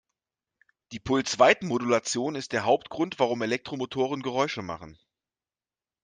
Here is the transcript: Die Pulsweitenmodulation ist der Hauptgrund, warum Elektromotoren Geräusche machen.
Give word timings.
Die 0.93 0.99
Pulsweitenmodulation 0.99 2.33
ist 2.33 2.53
der 2.53 2.65
Hauptgrund, 2.65 3.19
warum 3.19 3.43
Elektromotoren 3.43 4.23
Geräusche 4.23 4.63
machen. 4.63 4.97